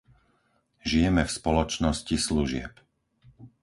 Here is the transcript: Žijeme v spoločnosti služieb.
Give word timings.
Žijeme 0.89 1.23
v 1.29 1.35
spoločnosti 1.39 2.15
služieb. 2.27 2.73